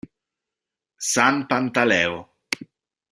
San 1.11 1.45
Pantaleo 1.51 2.19